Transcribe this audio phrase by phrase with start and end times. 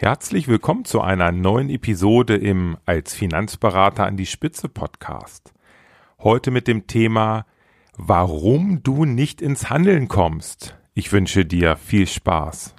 [0.00, 5.52] Herzlich willkommen zu einer neuen Episode im Als Finanzberater an die Spitze Podcast.
[6.20, 7.46] Heute mit dem Thema
[7.96, 10.76] Warum du nicht ins Handeln kommst.
[10.94, 12.76] Ich wünsche dir viel Spaß.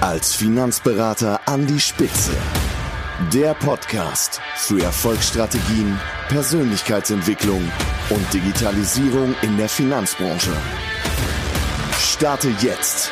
[0.00, 2.36] Als Finanzberater an die Spitze.
[3.34, 5.98] Der Podcast für Erfolgsstrategien,
[6.28, 7.64] Persönlichkeitsentwicklung
[8.10, 10.52] und Digitalisierung in der Finanzbranche.
[11.98, 13.10] Starte jetzt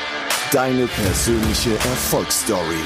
[0.53, 2.85] Deine persönliche Erfolgsstory.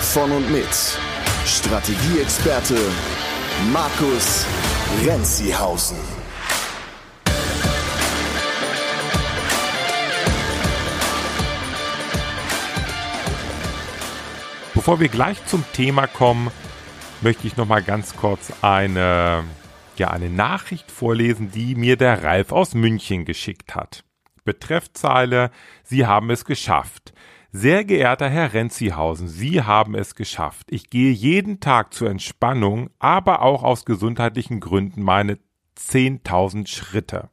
[0.00, 0.68] Von und mit
[1.44, 2.78] Strategieexperte
[3.72, 4.46] Markus
[5.04, 5.96] Renzihausen.
[14.74, 16.52] Bevor wir gleich zum Thema kommen,
[17.20, 19.42] möchte ich noch mal ganz kurz eine
[19.96, 24.04] ja eine Nachricht vorlesen, die mir der Ralf aus München geschickt hat.
[24.44, 25.50] Betreffzeile
[25.82, 27.12] Sie haben es geschafft.
[27.50, 30.68] Sehr geehrter Herr Renzihausen, Sie haben es geschafft.
[30.70, 35.38] Ich gehe jeden Tag zur Entspannung, aber auch aus gesundheitlichen Gründen meine
[35.78, 37.28] 10.000 Schritte.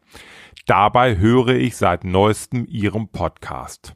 [0.65, 3.93] Dabei höre ich seit neuestem Ihrem Podcast.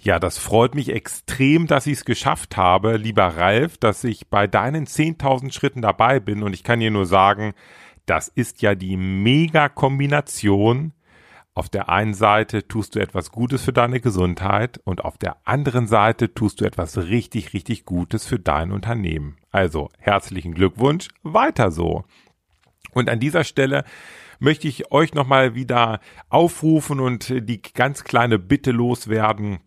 [0.00, 4.46] Ja, das freut mich extrem, dass ich es geschafft habe, lieber Ralf, dass ich bei
[4.46, 7.54] deinen 10.000 Schritten dabei bin und ich kann dir nur sagen,
[8.06, 10.92] das ist ja die Mega-Kombination
[11.58, 15.88] auf der einen Seite tust du etwas Gutes für deine Gesundheit und auf der anderen
[15.88, 19.38] Seite tust du etwas richtig, richtig Gutes für dein Unternehmen.
[19.50, 22.04] Also herzlichen Glückwunsch, weiter so.
[22.92, 23.82] Und an dieser Stelle
[24.38, 25.98] möchte ich euch nochmal wieder
[26.28, 29.58] aufrufen und die ganz kleine Bitte loswerden.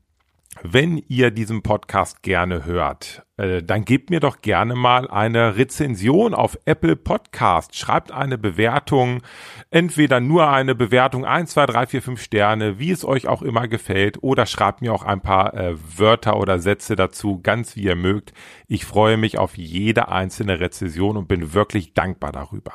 [0.64, 6.36] Wenn ihr diesen Podcast gerne hört, äh, dann gebt mir doch gerne mal eine Rezension
[6.36, 7.76] auf Apple Podcast.
[7.76, 9.24] Schreibt eine Bewertung,
[9.72, 13.68] entweder nur eine Bewertung 1, 2, 3, 4, 5 Sterne, wie es euch auch immer
[13.68, 17.96] gefällt, oder schreibt mir auch ein paar äh, Wörter oder Sätze dazu, ganz wie ihr
[17.96, 18.32] mögt.
[18.68, 22.74] Ich freue mich auf jede einzelne Rezension und bin wirklich dankbar darüber.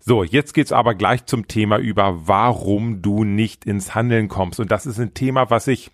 [0.00, 4.60] So, jetzt geht's aber gleich zum Thema über, warum du nicht ins Handeln kommst.
[4.60, 5.90] Und das ist ein Thema, was ich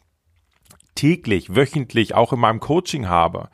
[0.96, 3.48] täglich, wöchentlich auch in meinem Coaching habe,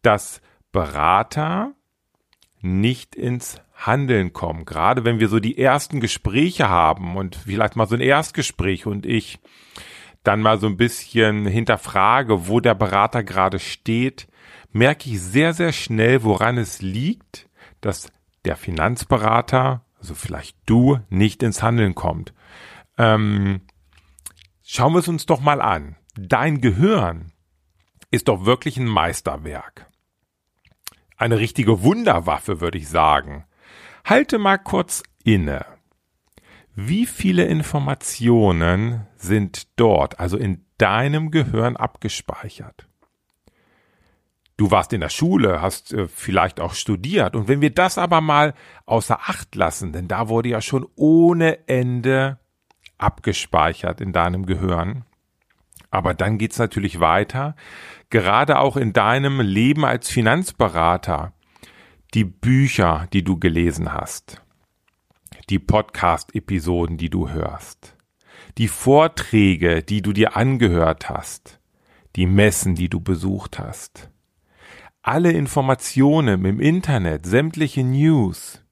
[0.00, 0.40] dass
[0.72, 1.74] Berater
[2.60, 4.64] nicht ins Handeln kommen.
[4.64, 9.04] Gerade wenn wir so die ersten Gespräche haben und vielleicht mal so ein Erstgespräch und
[9.04, 9.38] ich
[10.22, 14.26] dann mal so ein bisschen hinterfrage, wo der Berater gerade steht,
[14.72, 17.48] merke ich sehr, sehr schnell, woran es liegt,
[17.80, 18.10] dass
[18.44, 22.32] der Finanzberater, also vielleicht du, nicht ins Handeln kommt.
[22.98, 23.60] Ähm,
[24.64, 27.32] schauen wir es uns doch mal an dein Gehirn
[28.10, 29.90] ist doch wirklich ein Meisterwerk.
[31.16, 33.44] Eine richtige Wunderwaffe, würde ich sagen.
[34.04, 35.64] Halte mal kurz inne.
[36.74, 42.86] Wie viele Informationen sind dort, also in deinem Gehirn abgespeichert?
[44.58, 47.34] Du warst in der Schule, hast äh, vielleicht auch studiert.
[47.34, 51.66] Und wenn wir das aber mal außer Acht lassen, denn da wurde ja schon ohne
[51.66, 52.38] Ende
[52.98, 55.05] abgespeichert in deinem Gehirn,
[55.96, 57.56] aber dann geht's natürlich weiter.
[58.10, 61.32] Gerade auch in deinem Leben als Finanzberater.
[62.12, 64.42] Die Bücher, die du gelesen hast.
[65.48, 67.96] Die Podcast-Episoden, die du hörst.
[68.58, 71.60] Die Vorträge, die du dir angehört hast.
[72.14, 74.10] Die Messen, die du besucht hast.
[75.00, 78.62] Alle Informationen im Internet, sämtliche News.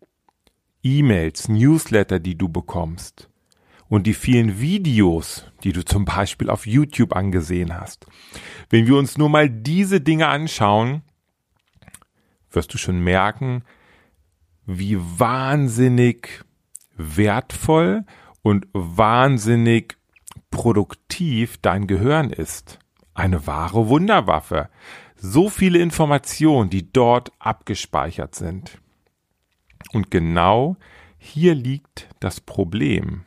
[0.83, 3.31] E-Mails, Newsletter, die du bekommst
[3.89, 8.07] und die vielen Videos, die du zum Beispiel auf YouTube angesehen hast.
[8.71, 11.03] Wenn wir uns nur mal diese Dinge anschauen,
[12.51, 13.65] wirst du schon merken,
[14.67, 16.45] wie wahnsinnig
[16.97, 18.05] wertvoll
[18.43, 19.97] und wahnsinnig
[20.51, 22.79] produktiv dein Gehirn ist.
[23.13, 24.69] Eine wahre Wunderwaffe.
[25.17, 28.79] So viele Informationen, die dort abgespeichert sind.
[29.93, 30.77] Und genau
[31.19, 33.25] hier liegt das Problem.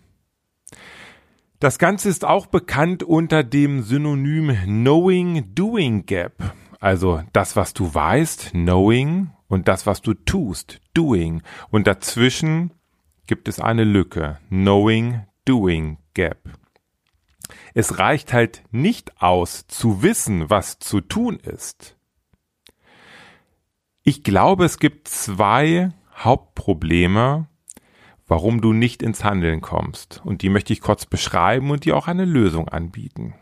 [1.60, 6.54] Das Ganze ist auch bekannt unter dem Synonym Knowing-Doing Gap.
[6.80, 11.42] Also das, was du weißt, Knowing, und das, was du tust, Doing.
[11.72, 12.74] Und dazwischen
[13.26, 16.38] gibt es eine Lücke, Knowing-Doing Gap.
[17.74, 21.96] Es reicht halt nicht aus, zu wissen, was zu tun ist.
[24.04, 27.48] Ich glaube, es gibt zwei Hauptprobleme,
[28.28, 30.22] warum du nicht ins Handeln kommst.
[30.24, 33.34] Und die möchte ich kurz beschreiben und dir auch eine Lösung anbieten.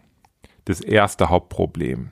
[0.66, 2.12] Das erste Hauptproblem.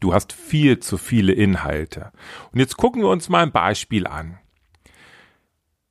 [0.00, 2.12] Du hast viel zu viele Inhalte.
[2.52, 4.38] Und jetzt gucken wir uns mal ein Beispiel an.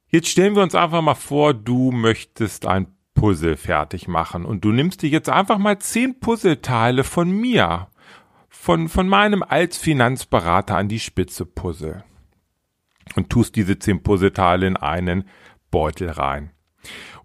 [0.07, 4.71] Jetzt stellen wir uns einfach mal vor, du möchtest ein Puzzle fertig machen und du
[4.71, 7.87] nimmst dir jetzt einfach mal zehn Puzzleteile von mir,
[8.49, 12.03] von, von meinem als Finanzberater an die Spitze Puzzle
[13.15, 15.25] und tust diese zehn Puzzleteile in einen
[15.75, 16.51] Beutel rein.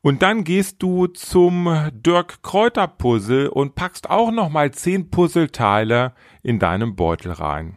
[0.03, 6.59] Und dann gehst du zum Dirk Kräuter Puzzle und packst auch nochmal zehn Puzzleteile in
[6.59, 7.77] deinem Beutel rein.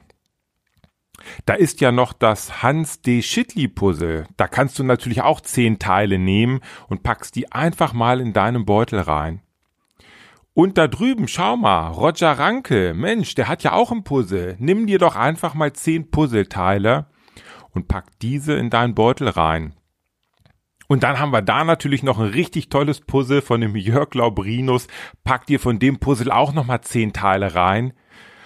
[1.46, 3.22] Da ist ja noch das Hans D.
[3.22, 4.26] Schittli Puzzle.
[4.36, 8.66] Da kannst du natürlich auch zehn Teile nehmen und packst die einfach mal in deinem
[8.66, 9.44] Beutel rein.
[10.56, 14.56] Und da drüben, schau mal, Roger Ranke, Mensch, der hat ja auch ein Puzzle.
[14.58, 17.06] Nimm dir doch einfach mal zehn Puzzleteile
[17.70, 19.76] und pack diese in deinen Beutel rein.
[20.94, 24.86] Und dann haben wir da natürlich noch ein richtig tolles Puzzle von dem Jörg Laubrinus.
[25.24, 27.94] Pack dir von dem Puzzle auch nochmal zehn Teile rein.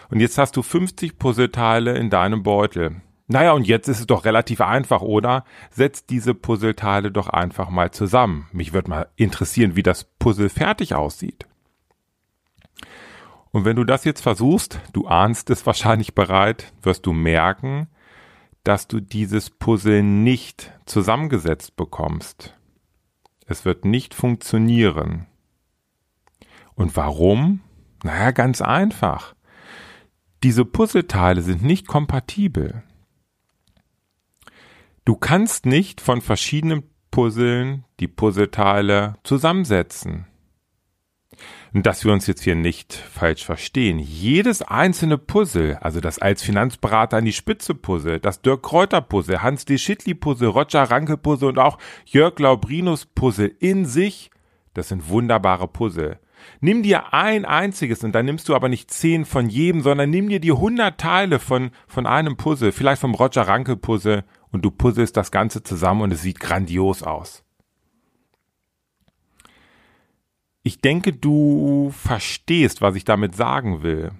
[0.09, 3.01] Und jetzt hast du 50 Puzzleteile in deinem Beutel.
[3.27, 5.43] Naja, und jetzt ist es doch relativ einfach, oder?
[5.71, 8.47] Setz diese Puzzleteile doch einfach mal zusammen.
[8.53, 11.47] Mich würde mal interessieren, wie das Puzzle fertig aussieht.
[13.51, 17.89] Und wenn du das jetzt versuchst, du ahnst es wahrscheinlich bereit, wirst du merken,
[18.67, 22.53] dass du dieses Puzzle nicht zusammengesetzt bekommst.
[23.45, 25.25] Es wird nicht funktionieren.
[26.75, 27.61] Und warum?
[28.03, 29.35] Naja, ganz einfach.
[30.43, 32.83] Diese Puzzleteile sind nicht kompatibel.
[35.05, 40.27] Du kannst nicht von verschiedenen Puzzeln die Puzzleteile zusammensetzen.
[41.73, 43.99] Und dass wir uns jetzt hier nicht falsch verstehen.
[43.99, 49.41] Jedes einzelne Puzzle, also das als Finanzberater an die Spitze Puzzle, das Dirk Kräuter Puzzle,
[49.41, 49.77] Hans D.
[49.77, 54.31] Schittli Puzzle, Roger Ranke Puzzle und auch Jörg Laubrinus Puzzle in sich,
[54.73, 56.19] das sind wunderbare Puzzle.
[56.61, 60.29] Nimm dir ein einziges und dann nimmst du aber nicht zehn von jedem, sondern nimm
[60.29, 64.71] dir die hundert Teile von, von einem Puzzle, vielleicht vom Roger Ranke Puzzle und du
[64.71, 67.43] puzzelst das Ganze zusammen und es sieht grandios aus.
[70.67, 74.11] Ich denke, du verstehst, was ich damit sagen will.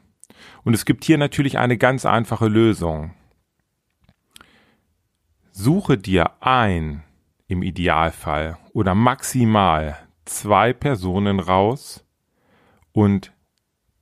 [0.64, 3.12] Und es gibt hier natürlich eine ganz einfache Lösung.
[5.52, 7.04] Suche dir ein,
[7.50, 12.06] im Idealfall, oder maximal zwei Personen raus,
[12.94, 13.34] und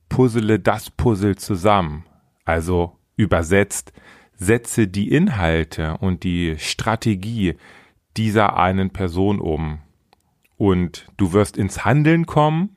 [0.08, 2.06] puzzle das Puzzle zusammen.
[2.44, 3.92] Also übersetzt,
[4.36, 7.56] setze die Inhalte und die Strategie
[8.16, 9.80] dieser einen Person um.
[10.56, 12.76] Und du wirst ins Handeln kommen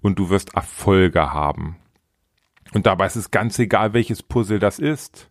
[0.00, 1.76] und du wirst Erfolge haben.
[2.72, 5.30] Und dabei ist es ganz egal, welches Puzzle das ist.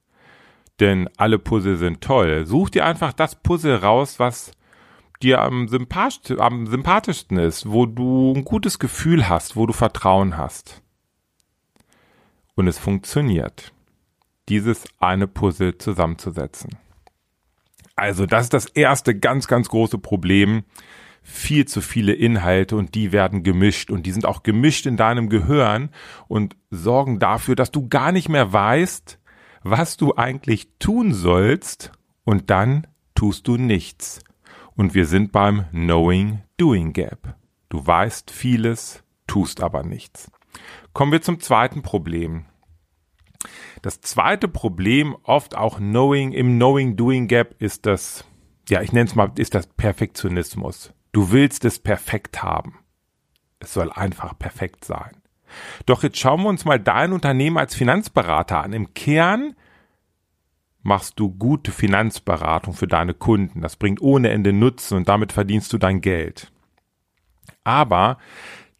[0.79, 2.45] Denn alle Puzzle sind toll.
[2.45, 4.51] Such dir einfach das Puzzle raus, was
[5.21, 5.67] dir am,
[6.37, 10.83] am sympathischsten ist, wo du ein gutes Gefühl hast, wo du Vertrauen hast.
[12.55, 13.71] Und es funktioniert,
[14.49, 16.77] dieses eine Puzzle zusammenzusetzen.
[17.95, 20.63] Also das ist das erste ganz, ganz große Problem.
[21.29, 25.27] Viel zu viele Inhalte und die werden gemischt und die sind auch gemischt in deinem
[25.27, 25.89] Gehirn
[26.29, 29.19] und sorgen dafür, dass du gar nicht mehr weißt,
[29.61, 31.91] was du eigentlich tun sollst
[32.23, 34.21] und dann tust du nichts.
[34.75, 37.35] Und wir sind beim Knowing-Doing Gap.
[37.67, 40.31] Du weißt vieles, tust aber nichts.
[40.93, 42.45] Kommen wir zum zweiten Problem.
[43.81, 48.23] Das zweite Problem, oft auch Knowing im Knowing-Doing Gap, ist das,
[48.69, 50.93] ja, ich nenne es mal, ist das Perfektionismus.
[51.17, 52.77] Du willst es perfekt haben.
[53.57, 55.23] Es soll einfach perfekt sein.
[55.87, 58.71] Doch jetzt schauen wir uns mal dein Unternehmen als Finanzberater an.
[58.71, 59.55] Im Kern
[60.83, 63.61] machst du gute Finanzberatung für deine Kunden.
[63.61, 66.51] Das bringt ohne Ende Nutzen und damit verdienst du dein Geld.
[67.63, 68.19] Aber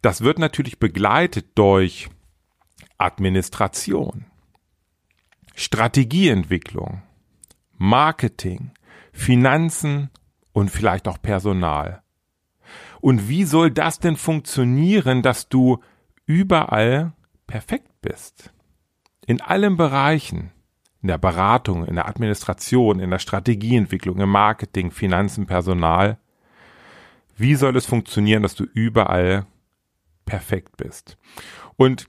[0.03, 2.07] das wird natürlich begleitet durch
[2.99, 4.27] Administration,
[5.55, 7.01] Strategieentwicklung,
[7.79, 8.73] Marketing,
[9.11, 10.11] Finanzen
[10.53, 12.03] und vielleicht auch Personal.
[13.01, 15.79] Und wie soll das denn funktionieren, dass du
[16.25, 17.13] überall
[17.45, 18.53] perfekt bist?
[19.25, 20.51] In allen Bereichen
[21.01, 26.17] in der Beratung, in der Administration, in der Strategieentwicklung, im Marketing, Finanzen, Personal.
[27.37, 29.45] Wie soll es funktionieren, dass du überall
[30.25, 31.17] perfekt bist?
[31.75, 32.07] Und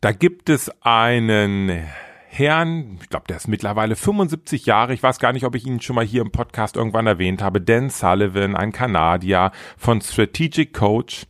[0.00, 1.86] da gibt es einen
[2.34, 5.82] Herrn, ich glaube, der ist mittlerweile 75 Jahre, ich weiß gar nicht, ob ich ihn
[5.82, 11.26] schon mal hier im Podcast irgendwann erwähnt habe, Dan Sullivan, ein Kanadier von Strategic Coach,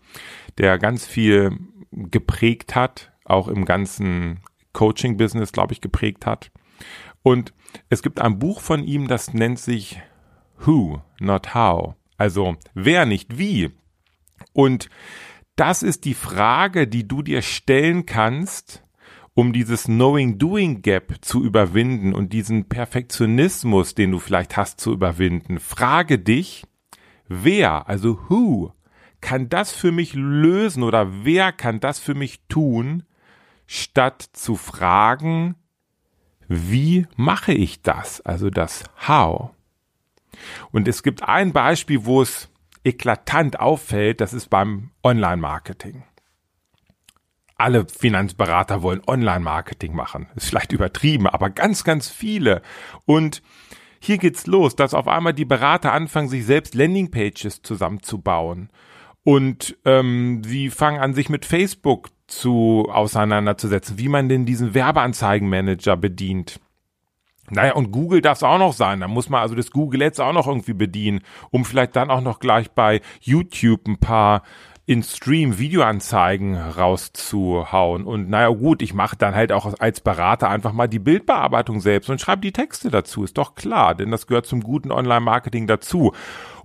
[0.58, 1.58] der ganz viel
[1.90, 4.44] geprägt hat, auch im ganzen
[4.74, 6.52] Coaching-Business, glaube ich, geprägt hat.
[7.24, 7.52] Und
[7.88, 10.00] es gibt ein Buch von ihm, das nennt sich
[10.64, 11.96] Who, not How.
[12.16, 13.72] Also wer, nicht wie.
[14.52, 14.88] Und
[15.56, 18.84] das ist die Frage, die du dir stellen kannst,
[19.34, 25.58] um dieses Knowing-Doing-Gap zu überwinden und diesen Perfektionismus, den du vielleicht hast, zu überwinden.
[25.58, 26.64] Frage dich,
[27.28, 28.72] wer, also who,
[29.20, 33.04] kann das für mich lösen oder wer kann das für mich tun,
[33.66, 35.54] statt zu fragen,
[36.48, 38.20] wie mache ich das?
[38.20, 39.52] Also das How.
[40.72, 42.50] Und es gibt ein Beispiel, wo es
[42.84, 46.04] eklatant auffällt, das ist beim Online-Marketing.
[47.62, 50.26] Alle Finanzberater wollen Online-Marketing machen.
[50.34, 52.60] Ist vielleicht übertrieben, aber ganz, ganz viele.
[53.06, 53.40] Und
[54.00, 58.68] hier geht's los, dass auf einmal die Berater anfangen, sich selbst Landingpages zusammenzubauen.
[59.22, 65.96] Und ähm, sie fangen an, sich mit Facebook zu auseinanderzusetzen, wie man denn diesen Werbeanzeigenmanager
[65.96, 66.58] bedient.
[67.48, 69.00] Naja, und Google darf es auch noch sein.
[69.00, 72.22] Da muss man also das Google Ads auch noch irgendwie bedienen, um vielleicht dann auch
[72.22, 74.42] noch gleich bei YouTube ein paar
[74.84, 78.04] in Stream Videoanzeigen rauszuhauen.
[78.04, 82.10] Und naja gut, ich mache dann halt auch als Berater einfach mal die Bildbearbeitung selbst
[82.10, 83.22] und schreibe die Texte dazu.
[83.22, 86.12] Ist doch klar, denn das gehört zum guten Online-Marketing dazu.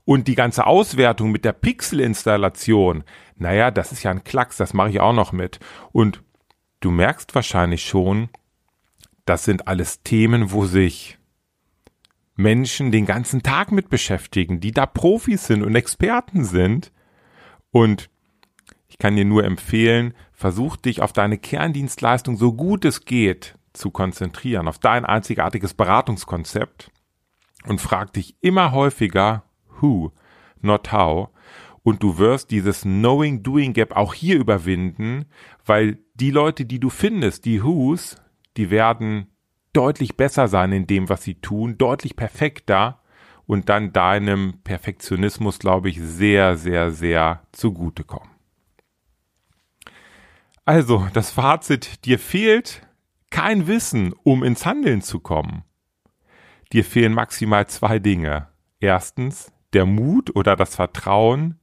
[0.03, 3.03] Und die ganze Auswertung mit der Pixel-Installation,
[3.35, 5.59] naja, das ist ja ein Klacks, das mache ich auch noch mit.
[5.91, 6.23] Und
[6.79, 8.29] du merkst wahrscheinlich schon,
[9.25, 11.19] das sind alles Themen, wo sich
[12.35, 16.91] Menschen den ganzen Tag mit beschäftigen, die da Profis sind und Experten sind.
[17.71, 18.09] Und
[18.87, 23.91] ich kann dir nur empfehlen, versuch dich auf deine Kerndienstleistung so gut es geht zu
[23.91, 26.91] konzentrieren, auf dein einzigartiges Beratungskonzept
[27.65, 29.43] und frag dich immer häufiger,
[29.79, 30.11] who,
[30.61, 31.29] not how.
[31.83, 35.25] Und du wirst dieses Knowing-Doing Gap auch hier überwinden,
[35.65, 38.17] weil die Leute, die du findest, die Who's,
[38.57, 39.27] die werden
[39.71, 43.01] deutlich besser sein in dem, was sie tun, deutlich perfekter
[43.47, 48.29] und dann deinem Perfektionismus, glaube ich, sehr, sehr, sehr zugutekommen.
[50.65, 52.85] Also, das Fazit, dir fehlt
[53.29, 55.63] kein Wissen, um ins Handeln zu kommen.
[56.73, 58.49] Dir fehlen maximal zwei Dinge.
[58.81, 61.57] Erstens, der Mut oder das Vertrauen,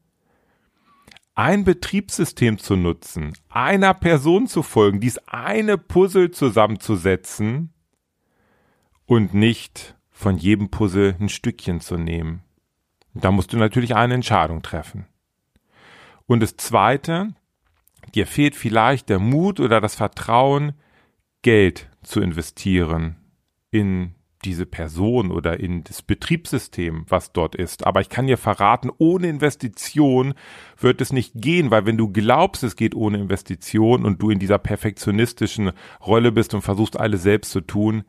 [1.34, 7.74] ein Betriebssystem zu nutzen, einer Person zu folgen, dies eine Puzzle zusammenzusetzen
[9.04, 12.42] und nicht von jedem Puzzle ein Stückchen zu nehmen.
[13.12, 15.06] Da musst du natürlich eine Entscheidung treffen.
[16.26, 17.34] Und das Zweite,
[18.14, 20.72] dir fehlt vielleicht der Mut oder das Vertrauen,
[21.42, 23.16] Geld zu investieren
[23.70, 27.86] in diese Person oder in das Betriebssystem, was dort ist.
[27.86, 30.34] Aber ich kann dir verraten, ohne Investition
[30.78, 34.38] wird es nicht gehen, weil wenn du glaubst, es geht ohne Investition und du in
[34.38, 35.72] dieser perfektionistischen
[36.06, 38.04] Rolle bist und versuchst alles selbst zu tun,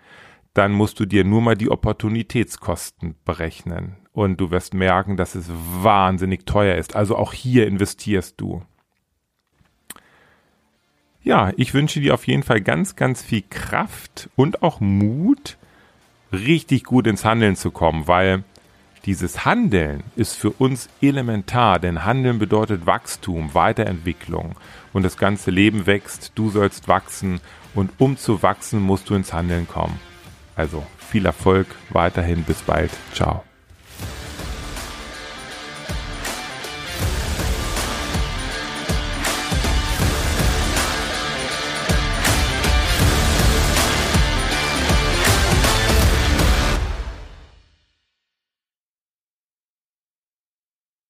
[0.56, 3.98] dann musst du dir nur mal die Opportunitätskosten berechnen.
[4.14, 6.96] Und du wirst merken, dass es wahnsinnig teuer ist.
[6.96, 8.64] Also auch hier investierst du.
[11.22, 15.58] Ja, ich wünsche dir auf jeden Fall ganz, ganz viel Kraft und auch Mut,
[16.32, 18.46] richtig gut ins Handeln zu kommen, weil
[19.06, 24.56] dieses Handeln ist für uns elementar, denn Handeln bedeutet Wachstum, Weiterentwicklung
[24.94, 27.42] und das ganze Leben wächst, du sollst wachsen
[27.74, 30.00] und um zu wachsen musst du ins Handeln kommen.
[30.56, 33.44] Also viel Erfolg weiterhin, bis bald, ciao.